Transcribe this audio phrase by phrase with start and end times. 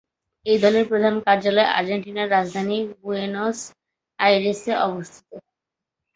[0.45, 3.59] এই দলের প্রধান কার্যালয় আর্জেন্টিনার রাজধানী বুয়েনোস
[4.19, 5.29] আইরেসে অবস্থিত।